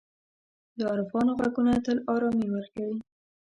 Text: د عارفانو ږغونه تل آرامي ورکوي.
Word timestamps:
د 0.77 0.79
عارفانو 0.91 1.31
ږغونه 1.39 1.73
تل 1.85 1.97
آرامي 2.13 2.47
ورکوي. 2.51 2.97